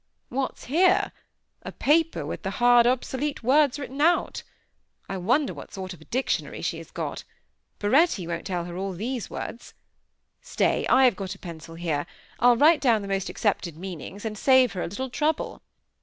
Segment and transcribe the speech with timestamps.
[0.29, 1.11] What's here:
[1.61, 4.41] a paper with the hard, obsolete words written out.
[5.07, 7.23] I wonder what sort of a dictionary she has got.
[7.77, 9.75] Baretti won't tell her all these words.
[10.41, 10.87] Stay!
[10.87, 12.07] I have got a pencil here.
[12.39, 15.61] I'll write down the most accepted meanings, and save her a little trouble."